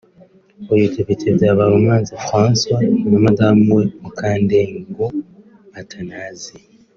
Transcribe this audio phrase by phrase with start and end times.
[0.73, 5.05] uyu Depite Byabarumwanzi François na madamu we Mukandengo
[5.79, 6.61] Athanasie